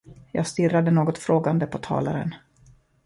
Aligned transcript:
Jag 0.31 0.47
stirrade 0.47 0.91
något 0.91 1.17
frågande 1.17 1.65
på 1.67 1.77
talaren. 1.77 2.33